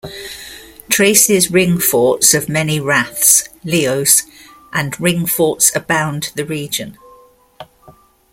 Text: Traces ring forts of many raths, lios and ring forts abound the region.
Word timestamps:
Traces 0.89 1.51
ring 1.51 1.77
forts 1.79 2.33
of 2.33 2.49
many 2.49 2.79
raths, 2.79 3.47
lios 3.63 4.23
and 4.73 4.99
ring 4.99 5.27
forts 5.27 5.71
abound 5.75 6.31
the 6.33 6.43
region. 6.43 6.97